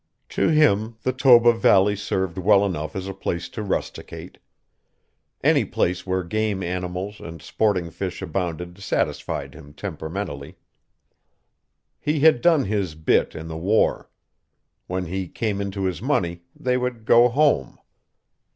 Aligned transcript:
To 0.29 0.47
him 0.49 0.97
the 1.03 1.13
Toba 1.13 1.53
valley 1.53 1.95
served 1.95 2.39
well 2.39 2.65
enough 2.65 2.95
as 2.95 3.07
a 3.07 3.13
place 3.13 3.47
to 3.49 3.61
rusticate. 3.61 4.39
Any 5.43 5.63
place 5.63 6.07
where 6.07 6.23
game 6.23 6.63
animals 6.63 7.19
and 7.19 7.39
sporting 7.39 7.91
fish 7.91 8.19
abounded 8.23 8.79
satisfied 8.79 9.53
him 9.53 9.73
temperamentally. 9.75 10.57
He 11.99 12.21
had 12.21 12.41
done 12.41 12.65
his 12.65 12.95
"bit" 12.95 13.35
in 13.35 13.47
the 13.47 13.57
war. 13.57 14.09
When 14.87 15.05
he 15.05 15.27
came 15.27 15.61
into 15.61 15.83
his 15.85 16.01
money, 16.01 16.41
they 16.55 16.77
would 16.77 17.05
go 17.05 17.29
"home." 17.29 17.77